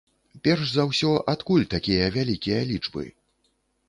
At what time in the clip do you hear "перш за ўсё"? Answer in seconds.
0.45-1.11